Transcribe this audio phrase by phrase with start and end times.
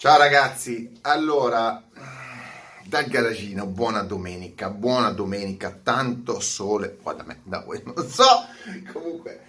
[0.00, 1.84] Ciao ragazzi, allora
[2.86, 8.24] dal garagino, buona domenica, buona domenica, tanto sole qua da me, da voi, non so,
[8.94, 9.44] comunque,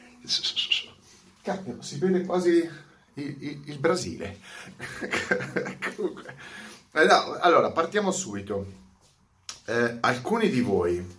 [1.42, 2.70] cacchio, si vede quasi
[3.14, 4.40] il, il, il Brasile.
[5.96, 6.36] comunque,
[6.92, 7.08] eh
[7.40, 8.66] allora partiamo subito.
[9.68, 11.18] Eh, alcuni di voi,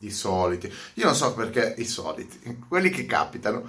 [0.00, 3.66] i soliti, io non so perché i soliti, quelli che capitano,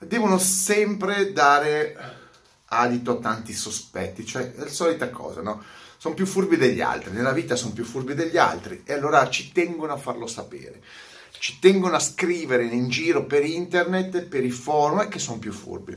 [0.00, 2.24] devono sempre dare
[2.66, 5.62] adito a tanti sospetti, cioè è la solita cosa, no?
[5.98, 9.52] Sono più furbi degli altri, nella vita sono più furbi degli altri e allora ci
[9.52, 10.82] tengono a farlo sapere,
[11.38, 15.96] ci tengono a scrivere in giro per internet, per i forum che sono più furbi.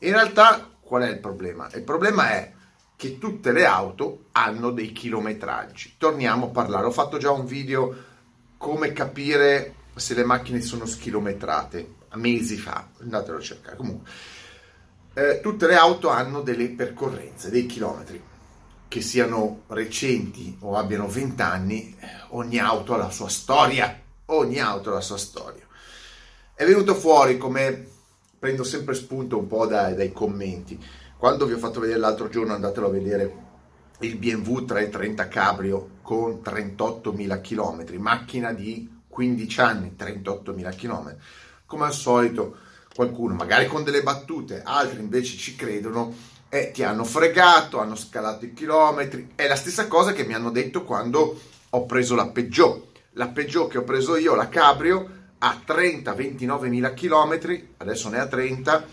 [0.00, 1.68] In realtà qual è il problema?
[1.74, 2.52] Il problema è
[2.96, 5.94] che tutte le auto hanno dei chilometraggi.
[5.98, 8.12] Torniamo a parlare, ho fatto già un video
[8.56, 13.76] come capire se le macchine sono schilometrate, mesi fa, andatelo a cercare.
[13.76, 14.08] Comunque,
[15.14, 18.22] eh, tutte le auto hanno delle percorrenze, dei chilometri,
[18.88, 21.96] che siano recenti o abbiano 20 anni,
[22.30, 25.66] ogni auto ha la sua storia, ogni auto ha la sua storia.
[26.54, 27.86] È venuto fuori come
[28.38, 30.78] prendo sempre spunto un po' dai, dai commenti.
[31.16, 33.42] Quando vi ho fatto vedere l'altro giorno, andatelo a vedere
[34.00, 41.16] il BMW 330 Cabrio con 38.000 km, macchina di 15 anni, 38.000 km.
[41.66, 42.56] Come al solito,
[42.94, 46.14] qualcuno magari con delle battute, altri invece ci credono
[46.48, 49.32] e ti hanno fregato, hanno scalato i chilometri.
[49.34, 52.92] È la stessa cosa che mi hanno detto quando ho preso la Peugeot.
[53.14, 58.26] La Peugeot che ho preso io, la Cabrio, a 30-29 mila chilometri, adesso ne ha
[58.26, 58.84] 30,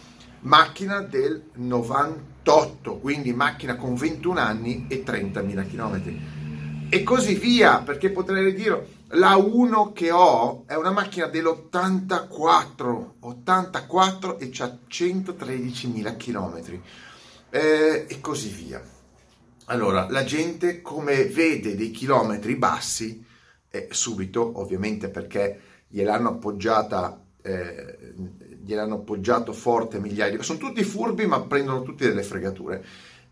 [0.41, 6.19] macchina del 98, quindi macchina con 21 anni e 30 mila chilometri.
[6.89, 14.39] E così via, perché potrei dire la 1 che ho è una macchina dell'84, 84
[14.39, 16.79] e ha 113.000 km
[17.49, 18.81] eh, e così via.
[19.65, 23.25] Allora, la gente come vede dei chilometri bassi,
[23.69, 28.13] eh, subito, ovviamente perché gliel'hanno appoggiata, eh,
[28.63, 30.43] gliel'hanno appoggiato forte migliaia di...
[30.43, 32.83] Sono tutti furbi ma prendono tutti delle fregature.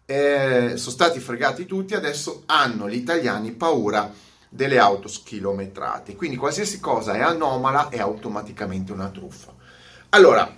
[0.06, 4.12] Eh, sono stati fregati tutti, adesso hanno gli italiani paura
[4.50, 6.16] delle auto schilometrate.
[6.16, 9.54] Quindi qualsiasi cosa è anomala è automaticamente una truffa.
[10.10, 10.52] Allora,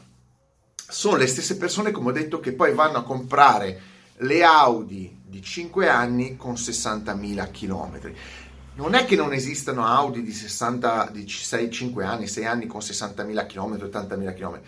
[0.76, 3.82] sono le stesse persone, come ho detto, che poi vanno a comprare
[4.18, 8.14] le Audi di 5 anni con 60.000 km.
[8.76, 12.80] Non è che non esistano Audi di 60, di 6, 5 anni, 6 anni con
[12.80, 14.60] 60.000 km, 80.000 km.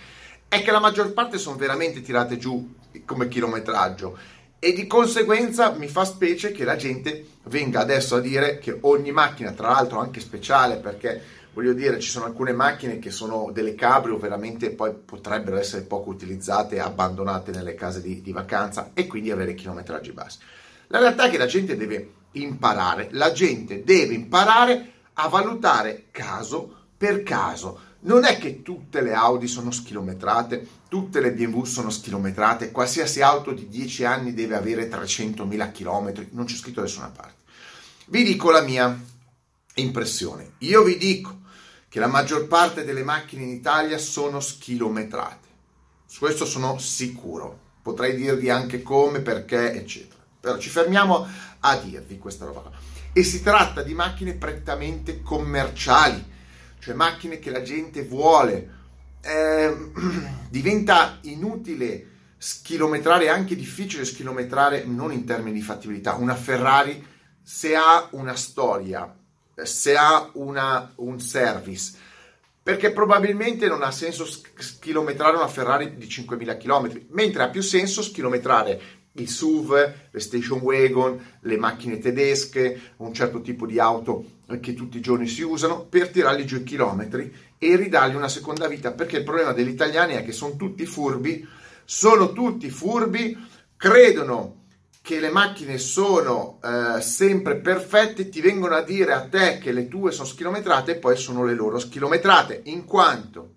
[0.48, 4.18] È che la maggior parte sono veramente tirate giù come chilometraggio
[4.64, 9.12] e di conseguenza mi fa specie che la gente venga adesso a dire che ogni
[9.12, 13.76] macchina, tra l'altro anche speciale, perché voglio dire ci sono alcune macchine che sono delle
[13.76, 19.32] cabrio veramente poi potrebbero essere poco utilizzate, abbandonate nelle case di, di vacanza e quindi
[19.32, 20.40] avere chilometraggi bassi.
[20.88, 26.74] La realtà è che la gente deve imparare, la gente deve imparare a valutare caso
[26.96, 32.72] per caso non è che tutte le Audi sono schilometrate, tutte le BMW sono schilometrate,
[32.72, 37.42] qualsiasi auto di 10 anni deve avere 300.000 km, non c'è scritto da nessuna parte.
[38.08, 39.00] Vi dico la mia
[39.76, 40.54] impressione.
[40.60, 41.42] Io vi dico
[41.88, 45.48] che la maggior parte delle macchine in Italia sono schilometrate.
[46.06, 47.60] Su questo sono sicuro.
[47.82, 50.22] Potrei dirvi anche come, perché, eccetera.
[50.40, 51.26] Però ci fermiamo
[51.60, 52.70] a dirvi questa roba.
[53.14, 56.32] E si tratta di macchine prettamente commerciali
[56.84, 58.82] cioè macchine che la gente vuole.
[59.22, 59.74] Eh,
[60.50, 62.08] diventa inutile
[62.38, 67.12] schilometrare, anche difficile schilometrare, non in termini di fattibilità, una Ferrari
[67.42, 69.16] se ha una storia,
[69.64, 71.94] se ha una, un service,
[72.62, 78.02] perché probabilmente non ha senso schilometrare una Ferrari di 5.000 km, mentre ha più senso
[78.02, 78.82] schilometrare
[79.14, 84.26] il SUV, le station wagon, le macchine tedesche, un certo tipo di auto
[84.60, 88.68] che tutti i giorni si usano per tirarli giù i chilometri e ridargli una seconda
[88.68, 91.48] vita perché il problema degli italiani è che sono tutti furbi,
[91.86, 93.38] sono tutti furbi,
[93.78, 94.62] credono
[95.02, 99.88] che le macchine sono eh, sempre perfette, ti vengono a dire a te che le
[99.88, 103.56] tue sono schilometrate e poi sono le loro schilometrate, in quanto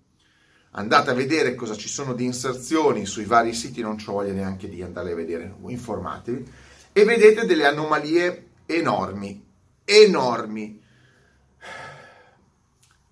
[0.71, 4.69] andate a vedere cosa ci sono di inserzioni sui vari siti, non ci voglio neanche
[4.69, 6.51] di andare a vedere, informatevi,
[6.93, 9.45] e vedete delle anomalie enormi,
[9.85, 10.81] enormi.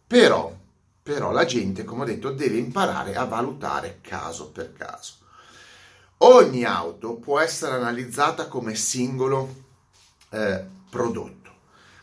[0.08, 0.56] Però,
[1.02, 5.14] però la gente, come ho detto, deve imparare a valutare caso per caso.
[6.20, 9.64] Ogni auto può essere analizzata come singolo
[10.30, 11.52] eh, prodotto.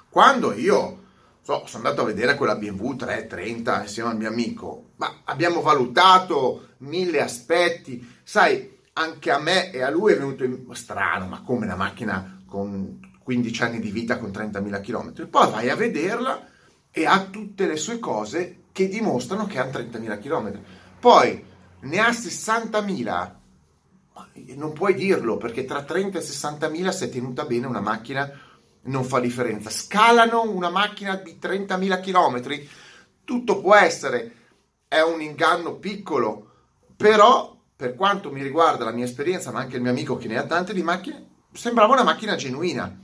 [0.09, 1.02] Quando io
[1.43, 6.69] so, sono andato a vedere quella BMW 330 insieme al mio amico, ma abbiamo valutato
[6.79, 10.65] mille aspetti, sai, anche a me e a lui è venuto in...
[10.73, 15.29] strano, ma come una macchina con 15 anni di vita con 30.000 km?
[15.29, 16.47] Poi vai a vederla
[16.91, 20.61] e ha tutte le sue cose che dimostrano che ha 30.000 km.
[21.01, 21.45] Poi
[21.81, 23.31] ne ha 60.000,
[24.57, 28.31] non puoi dirlo perché tra 30 e 60.000 se è tenuta bene una macchina
[28.85, 29.71] non fa differenza.
[29.71, 32.67] Scalano una macchina di 30.000 km,
[33.25, 34.35] tutto può essere,
[34.89, 36.51] è un inganno piccolo,
[36.97, 40.39] però per quanto mi riguarda la mia esperienza, ma anche il mio amico che ne
[40.39, 42.99] ha tante di macchine, sembrava una macchina genuina.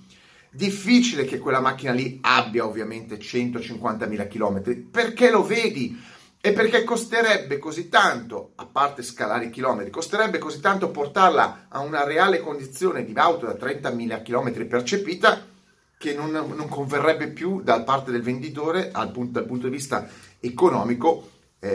[0.50, 7.58] Difficile che quella macchina lì abbia ovviamente 150.000 km, perché lo vedi e perché costerebbe
[7.58, 13.04] così tanto, a parte scalare i chilometri, costerebbe così tanto portarla a una reale condizione
[13.04, 15.56] di auto da 30.000 km percepita
[15.98, 20.08] che non, non, converrebbe più da parte del venditore punto, dal punto di vista
[20.38, 21.28] economico
[21.58, 21.68] eh,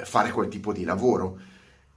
[0.00, 1.38] eh, fare quel tipo di lavoro.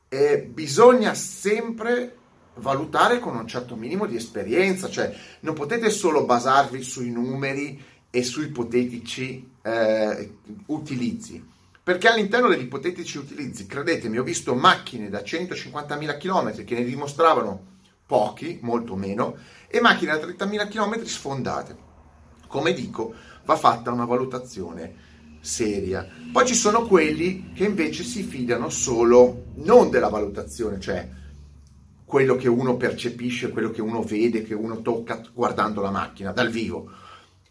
[0.08, 2.16] Eh, bisogna sempre
[2.56, 7.82] valutare con un certo minimo di esperienza, cioè non potete solo basarvi sui numeri
[8.12, 10.34] e su ipotetici eh,
[10.68, 11.44] utilizzi.
[11.82, 17.66] Perché all'interno degli ipotetici utilizzi, credetemi, ho visto macchine da 150.000 km che ne dimostravano
[18.06, 19.36] pochi, molto meno,
[19.72, 21.78] e macchine da 30.000 km sfondate.
[22.48, 23.14] Come dico,
[23.46, 25.08] va fatta una valutazione
[25.40, 26.08] seria.
[26.32, 31.08] Poi ci sono quelli che invece si fidano solo non della valutazione, cioè
[32.04, 36.50] quello che uno percepisce, quello che uno vede, che uno tocca guardando la macchina dal
[36.50, 36.90] vivo.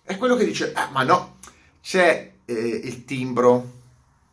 [0.02, 1.36] È quello che dice, ah, ma no,
[1.80, 3.76] c'è eh, il timbro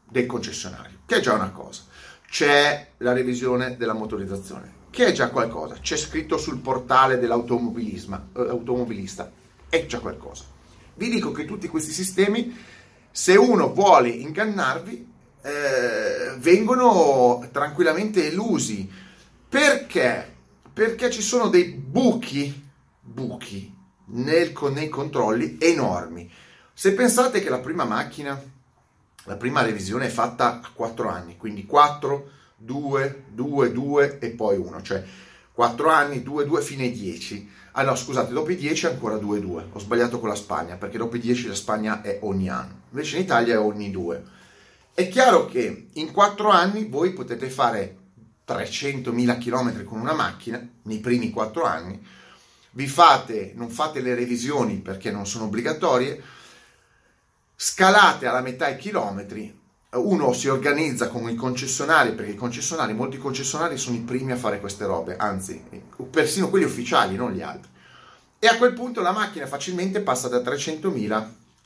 [0.10, 1.84] del concessionario, che è già una cosa.
[2.28, 5.76] C'è la revisione della motorizzazione, che è già qualcosa.
[5.82, 9.30] C'è scritto sul portale dell'automobilista, eh,
[9.68, 10.46] è già qualcosa.
[10.94, 12.58] Vi dico che tutti questi sistemi,
[13.12, 15.12] se uno vuole ingannarvi,
[15.42, 18.90] eh, vengono tranquillamente elusi.
[19.50, 20.34] Perché?
[20.72, 22.70] Perché ci sono dei buchi,
[23.02, 23.76] buchi
[24.06, 26.32] nel, nei controlli enormi.
[26.74, 28.42] Se pensate che la prima macchina,
[29.26, 34.58] la prima revisione è fatta a 4 anni, quindi 4, 2, 2, 2 e poi
[34.58, 35.04] 1, cioè
[35.52, 37.50] 4 anni, 2, 2 fine 10.
[37.74, 39.68] Ah no, scusate, dopo i 10 ancora 2, 2.
[39.72, 42.84] Ho sbagliato con la Spagna, perché dopo i 10 la Spagna è ogni anno.
[42.92, 44.24] Invece in Italia è ogni 2.
[44.94, 47.98] È chiaro che in 4 anni voi potete fare
[48.48, 52.06] 300.000 km con una macchina, nei primi 4 anni,
[52.72, 56.22] vi fate, non fate le revisioni perché non sono obbligatorie,
[57.56, 59.64] scalate alla metà i chilometri,
[59.96, 64.38] uno si organizza con i concessionari, perché i concessionari, molti concessionari sono i primi a
[64.38, 65.62] fare queste robe, anzi,
[66.10, 67.70] persino quelli ufficiali, non gli altri.
[68.40, 71.12] E a quel punto la macchina facilmente passa da 300.000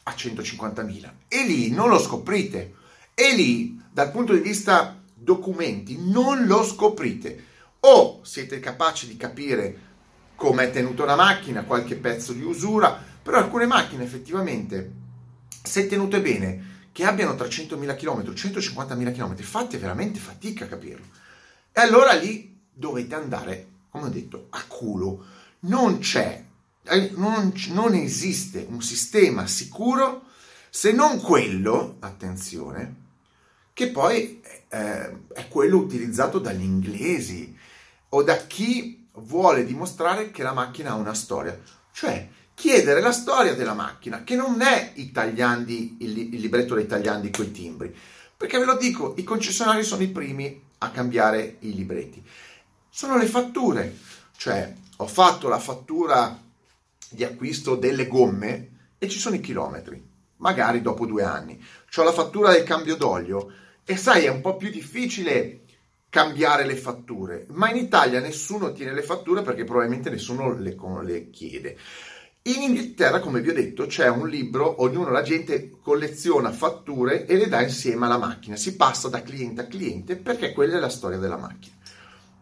[0.04, 1.10] a 150.000.
[1.28, 2.74] E lì non lo scoprite.
[3.14, 7.46] E lì, dal punto di vista documenti, non lo scoprite.
[7.82, 9.88] O siete capaci di capire
[10.36, 14.92] come è tenuta una macchina, qualche pezzo di usura, però alcune macchine effettivamente,
[15.62, 21.06] se tenute bene, che abbiano 300.000 km, 150.000 km, fate veramente fatica a capirlo.
[21.72, 25.24] E allora lì dovete andare, come ho detto, a culo.
[25.60, 26.44] Non c'è,
[26.84, 30.26] eh, non, non esiste un sistema sicuro
[30.70, 32.96] se non quello, attenzione,
[33.72, 37.58] che poi eh, è quello utilizzato dagli inglesi
[38.10, 41.58] o da chi vuole dimostrare che la macchina ha una storia,
[41.94, 42.28] cioè
[42.60, 47.32] chiedere la storia della macchina, che non è i tagliandi, il, il libretto dei tagliandi
[47.34, 47.96] i timbri,
[48.36, 52.22] perché ve lo dico, i concessionari sono i primi a cambiare i libretti.
[52.90, 53.96] Sono le fatture,
[54.36, 56.38] cioè ho fatto la fattura
[57.10, 60.06] di acquisto delle gomme e ci sono i chilometri,
[60.38, 61.64] magari dopo due anni.
[61.96, 63.54] Ho la fattura del cambio d'olio
[63.86, 65.62] e sai, è un po' più difficile
[66.10, 71.30] cambiare le fatture, ma in Italia nessuno tiene le fatture perché probabilmente nessuno le, le
[71.30, 71.78] chiede.
[72.50, 77.38] In Inghilterra, come vi ho detto, c'è un libro, ognuno la gente colleziona fatture e
[77.38, 80.90] le dà insieme alla macchina, si passa da cliente a cliente perché quella è la
[80.90, 81.76] storia della macchina.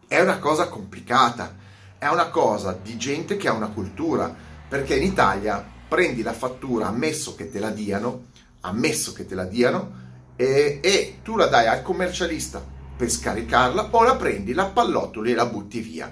[0.06, 1.54] È una cosa complicata,
[1.98, 4.34] è una cosa di gente che ha una cultura,
[4.66, 8.28] perché in Italia prendi la fattura ammesso che te la diano,
[8.60, 12.64] ammesso che te la diano, e, e tu la dai al commercialista
[12.96, 16.10] per scaricarla o la prendi, la pallottoli e la butti via.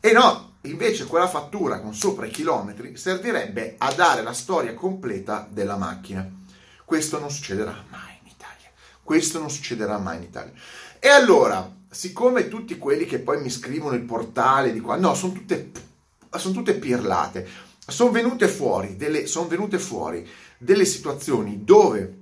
[0.00, 5.48] E no, invece quella fattura con sopra i chilometri servirebbe a dare la storia completa
[5.50, 6.28] della macchina.
[6.84, 8.70] Questo non succederà mai in Italia.
[9.02, 10.52] Questo non succederà mai in Italia.
[10.98, 15.32] E allora, siccome tutti quelli che poi mi scrivono il portale di qua, no, sono
[15.32, 15.70] tutte,
[16.36, 17.46] sono tutte pirlate,
[17.86, 22.18] sono venute fuori delle, sono venute fuori delle situazioni dove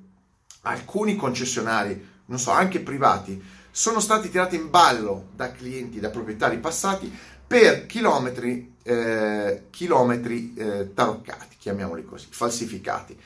[0.62, 6.58] alcuni concessionari, non so, anche privati, sono stati tirati in ballo da clienti, da proprietari
[6.58, 7.12] passati
[7.46, 13.18] per chilometri, eh, chilometri eh, taroccati, chiamiamoli così, falsificati.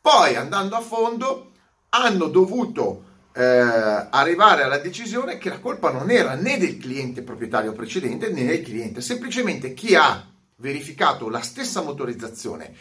[0.00, 1.50] Poi andando a fondo
[1.90, 7.72] hanno dovuto eh, arrivare alla decisione che la colpa non era né del cliente proprietario
[7.72, 10.26] precedente né del cliente, semplicemente chi ha
[10.56, 12.74] verificato la stessa motorizzazione.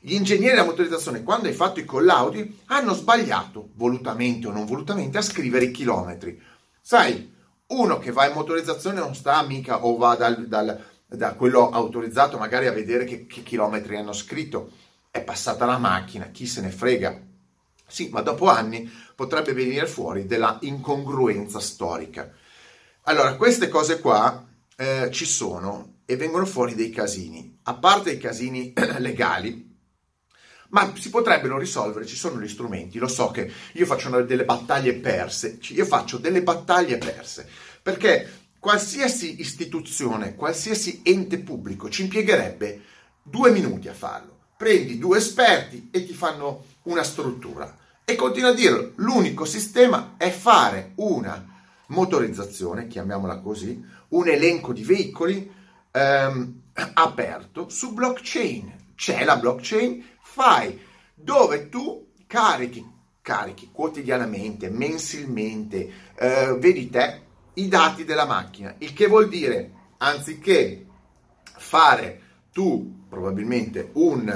[0.00, 5.18] Gli ingegneri della motorizzazione, quando hai fatto i collaudi, hanno sbagliato, volutamente o non volutamente,
[5.18, 6.40] a scrivere i chilometri.
[6.80, 7.34] Sai,
[7.68, 12.38] uno che va in motorizzazione non sta mica o va dal, dal, da quello autorizzato
[12.38, 14.70] magari a vedere che, che chilometri hanno scritto.
[15.10, 17.20] È passata la macchina, chi se ne frega.
[17.86, 22.30] Sì, ma dopo anni potrebbe venire fuori della incongruenza storica.
[23.02, 24.44] Allora, queste cose qua
[24.76, 27.58] eh, ci sono e vengono fuori dei casini.
[27.64, 29.75] A parte i casini legali,
[30.70, 34.94] ma si potrebbero risolvere, ci sono gli strumenti, lo so che io faccio delle battaglie
[34.94, 37.48] perse, io faccio delle battaglie perse,
[37.82, 42.82] perché qualsiasi istituzione, qualsiasi ente pubblico ci impiegherebbe
[43.22, 44.34] due minuti a farlo.
[44.56, 47.76] Prendi due esperti e ti fanno una struttura.
[48.04, 51.44] E continua a dire, l'unico sistema è fare una
[51.88, 55.50] motorizzazione, chiamiamola così, un elenco di veicoli
[55.90, 56.60] ehm,
[56.94, 58.74] aperto su blockchain.
[58.94, 60.04] C'è la blockchain,
[60.36, 60.78] fai
[61.14, 62.86] dove tu carichi,
[63.22, 67.22] carichi quotidianamente, mensilmente, eh, vedi te,
[67.54, 70.84] i dati della macchina, il che vuol dire, anziché
[71.42, 72.20] fare
[72.52, 74.28] tu probabilmente un,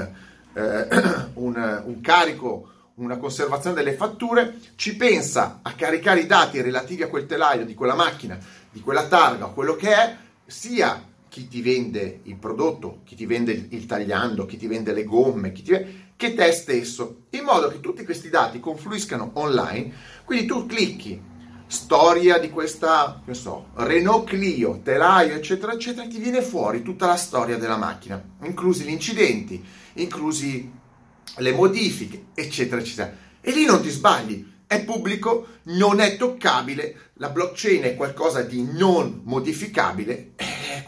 [0.54, 0.88] eh,
[1.34, 7.08] un, un carico una conservazione delle fatture, ci pensa a caricare i dati relativi a
[7.08, 8.38] quel telaio di quella macchina,
[8.70, 13.68] di quella targa, quello che è, sia chi ti vende il prodotto, chi ti vende
[13.70, 17.80] il tagliando, chi ti vende le gomme, ti vende, che te stesso, in modo che
[17.80, 19.92] tutti questi dati confluiscano online.
[20.24, 21.28] Quindi tu clicchi
[21.66, 27.16] storia di questa, che so, Renault Clio, telaio, eccetera, eccetera, ti viene fuori tutta la
[27.16, 30.68] storia della macchina, inclusi gli incidenti, inclusi
[31.36, 33.16] le modifiche, eccetera, eccetera.
[33.40, 38.62] E lì non ti sbagli, è pubblico, non è toccabile, la blockchain è qualcosa di
[38.62, 40.29] non modificabile,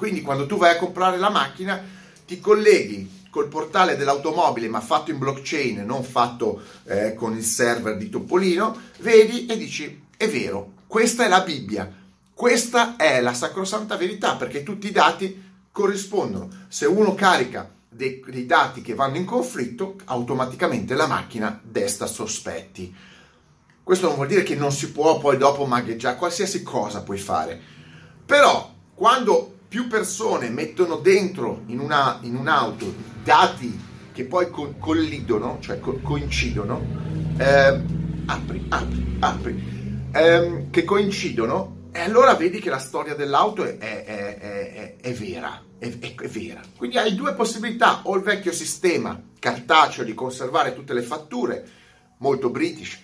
[0.02, 1.80] quindi quando tu vai a comprare la macchina
[2.26, 7.96] ti colleghi col portale dell'automobile ma fatto in blockchain, non fatto eh, con il server
[7.96, 11.88] di Topolino, vedi e dici è vero, questa è la Bibbia,
[12.34, 15.40] questa è la sacrosanta verità perché tutti i dati
[15.70, 16.48] corrispondono.
[16.66, 22.92] Se uno carica dei, dei dati che vanno in conflitto, automaticamente la macchina desta sospetti.
[23.84, 27.60] Questo non vuol dire che non si può poi dopo magheggiare, qualsiasi cosa puoi fare.
[28.26, 32.92] Però quando più persone mettono dentro in, una, in un'auto
[33.24, 33.80] dati
[34.12, 36.78] che poi co- collidono, cioè co- coincidono,
[37.38, 37.80] eh,
[38.26, 44.04] apri, apri, apri, eh, che coincidono, e allora vedi che la storia dell'auto è, è,
[44.04, 46.60] è, è vera, è, vera.
[46.76, 51.66] Quindi hai due possibilità, o il vecchio sistema cartaceo di conservare tutte le fatture,
[52.18, 53.00] molto british,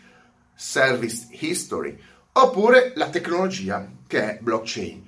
[0.55, 1.99] service history,
[2.33, 5.08] oppure la tecnologia che è blockchain.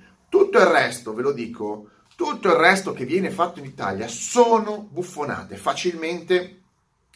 [0.51, 4.85] Tutto il resto, ve lo dico, tutto il resto che viene fatto in Italia sono
[4.91, 6.63] buffonate, facilmente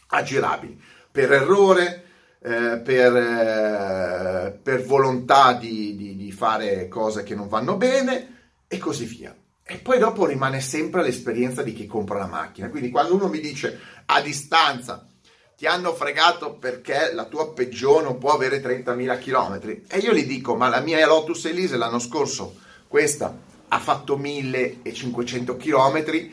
[0.07, 2.05] aggirabili, per errore,
[2.39, 8.79] eh, per, eh, per, volontà di, di, di fare cose che non vanno bene e
[8.79, 9.35] così via.
[9.65, 12.71] E poi dopo rimane sempre l'esperienza di chi compra la macchina.
[12.71, 15.09] Quindi quando uno mi dice a distanza
[15.57, 20.25] ti hanno fregato perché la tua Peugeot non può avere 30.000 km e io gli
[20.25, 22.63] dico ma la mia Lotus Elise l'anno scorso
[22.95, 23.37] questa
[23.67, 26.31] ha fatto 1500 km e,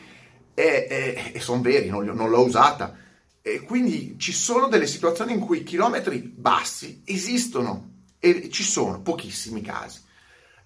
[0.54, 2.96] e, e sono veri, non, non l'ho usata
[3.42, 7.90] e quindi ci sono delle situazioni in cui i chilometri bassi esistono
[8.20, 10.02] e ci sono pochissimi casi.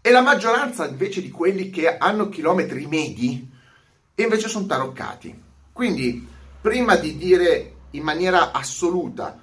[0.02, 3.50] E la maggioranza invece di quelli che hanno chilometri medi
[4.16, 5.42] invece sono taroccati.
[5.72, 6.28] Quindi
[6.60, 9.40] prima di dire in maniera assoluta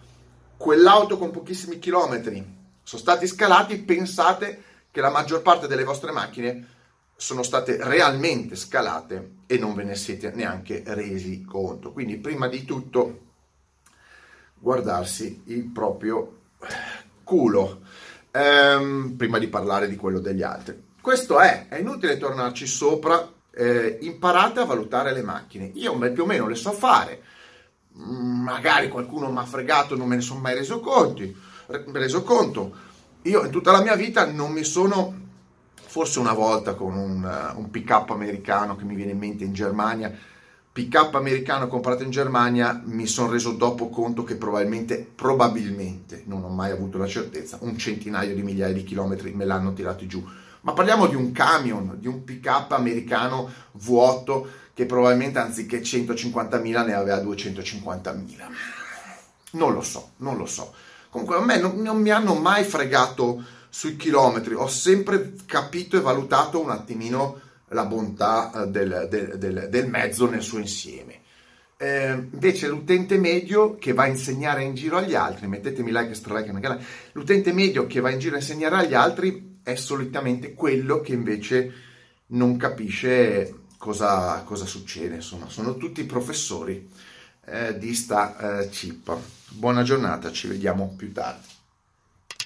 [0.56, 2.46] quell'auto con pochissimi chilometri
[2.84, 6.68] sono stati scalati, pensate che la maggior parte delle vostre macchine
[7.16, 11.92] sono state realmente scalate e non ve ne siete neanche resi conto.
[11.92, 13.22] Quindi prima di tutto
[14.54, 16.42] guardarsi il proprio
[17.24, 17.82] piccolo,
[18.30, 20.92] ehm, prima di parlare di quello degli altri.
[21.02, 25.72] Questo è, è inutile tornarci sopra, eh, imparate a valutare le macchine.
[25.74, 27.22] Io più o meno le so fare,
[27.94, 31.24] magari qualcuno mi ha fregato, non me ne sono mai reso conto,
[31.92, 32.92] reso conto.
[33.24, 35.14] Io in tutta la mia vita non mi sono,
[35.76, 39.54] forse una volta con un, un pick up americano che mi viene in mente in
[39.54, 40.14] Germania,
[40.74, 46.50] pick americano comprato in Germania, mi sono reso dopo conto che probabilmente, probabilmente, non ho
[46.50, 50.22] mai avuto la certezza, un centinaio di migliaia di chilometri me l'hanno tirato giù.
[50.62, 56.94] Ma parliamo di un camion, di un pick americano vuoto che probabilmente anziché 150.000 ne
[56.94, 58.48] aveva 250.000.
[59.52, 60.74] Non lo so, non lo so.
[61.14, 66.02] Comunque a me non, non mi hanno mai fregato sui chilometri, ho sempre capito e
[66.02, 71.22] valutato un attimino la bontà eh, del, del, del, del mezzo nel suo insieme.
[71.78, 76.16] Eh, invece l'utente medio che va a insegnare in giro agli altri, mettetemi like e
[76.16, 76.80] stralike,
[77.12, 81.74] l'utente medio che va in giro a insegnare agli altri è solitamente quello che invece
[82.30, 86.90] non capisce cosa, cosa succede, insomma, sono tutti professori
[87.46, 89.16] eh, di sta eh, chip.
[89.50, 91.53] Buona giornata, ci vediamo più tardi.